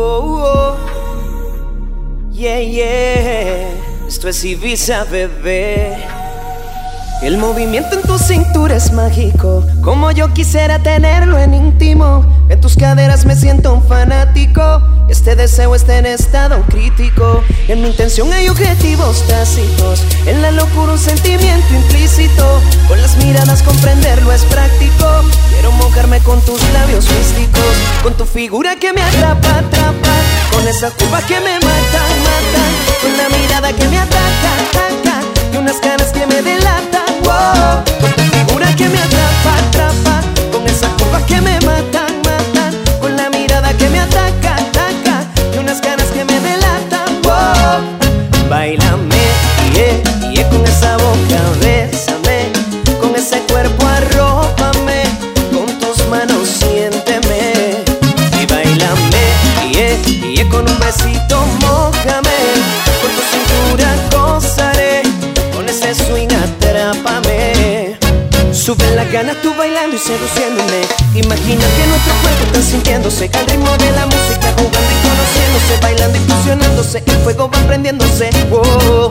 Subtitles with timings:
[0.00, 0.76] oh,
[2.32, 4.06] Yeah, yeah.
[4.06, 5.96] Esto es Ibiza, bebé.
[7.22, 12.24] El movimiento en tu cintura es mágico, como yo quisiera tenerlo en íntimo.
[12.48, 14.82] En tus caderas me siento un fanático.
[15.10, 17.44] Este deseo está en estado crítico.
[17.68, 20.02] En mi intención hay objetivos tácitos.
[20.26, 22.60] En la locura un sentimiento implícito.
[22.88, 25.06] Con las miradas comprenderlo es práctico.
[25.50, 27.69] Quiero mojarme con tus labios místicos.
[28.02, 30.14] Con tu figura que me atrapa, atrapa.
[30.52, 32.62] Con esa curva que me mata, mata.
[33.02, 35.20] Con la mirada que me ataca, ataca.
[35.52, 37.00] Y unas caras que me delatan.
[37.22, 37.79] Con
[68.70, 70.82] Suben las ganas tú bailando y seduciéndome.
[71.16, 73.28] Imagina que nuestro cuerpo está sintiéndose.
[73.34, 75.78] Al ritmo de la música jugando y conociéndose.
[75.82, 78.30] Bailando y fusionándose, el fuego va prendiéndose.
[78.52, 79.08] Oh,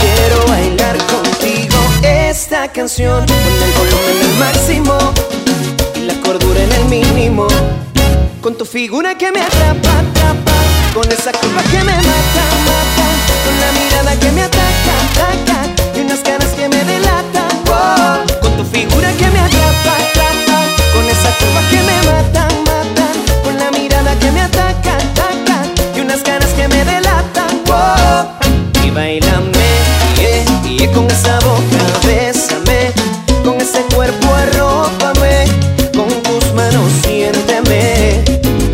[0.00, 3.26] Quiero bailar contigo esta canción.
[3.26, 4.98] Con el volumen al máximo
[5.94, 7.48] Y la cordura en el mínimo.
[8.40, 10.52] Con tu figura que me atrapa, atrapa.
[10.94, 11.60] Con esa curva
[32.06, 32.92] bésame
[33.44, 35.46] Con ese cuerpo, arrópame
[35.94, 38.22] Con tus manos, siénteme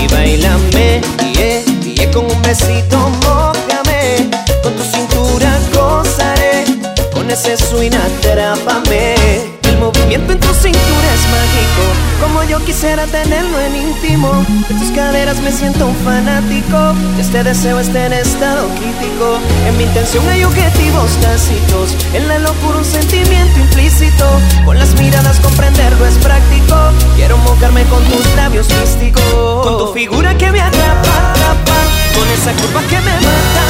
[0.00, 1.00] Y bailame,
[1.34, 4.30] yeah, yeah Con un besito, mójame
[4.62, 6.64] Con tu cintura, gozaré
[7.12, 9.51] Con ese swing, atrápame
[9.82, 11.82] movimiento en tu cintura es mágico
[12.20, 14.30] Como yo quisiera tenerlo en íntimo.
[14.68, 19.38] De tus caderas me siento un fanático Este deseo está en estado crítico.
[19.66, 24.26] En mi intención hay objetivos tácitos En la locura un sentimiento implícito.
[24.64, 26.76] Con las miradas comprenderlo es práctico
[27.16, 29.66] Quiero mojarme con tus labios místicos.
[29.66, 31.78] Con tu figura que me atrapa, atrapa
[32.14, 33.64] Con esa curva que me mata,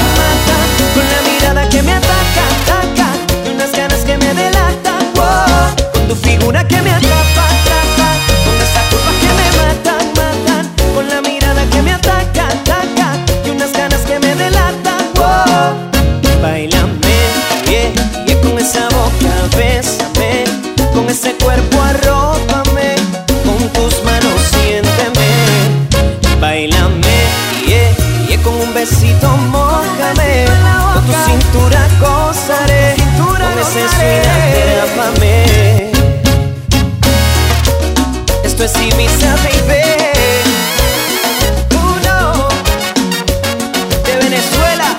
[44.04, 44.96] Venezuela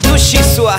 [0.00, 0.78] Dushisua